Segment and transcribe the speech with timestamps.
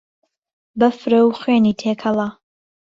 [0.79, 2.27] بهفره و خوێنی تێکهڵه